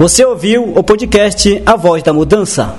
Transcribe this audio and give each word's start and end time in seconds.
Você 0.00 0.24
ouviu 0.24 0.64
o 0.74 0.82
podcast 0.82 1.62
A 1.66 1.76
Voz 1.76 2.02
da 2.02 2.10
Mudança. 2.10 2.74